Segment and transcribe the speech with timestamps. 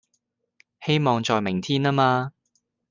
[0.83, 2.33] 希望在明天啊嘛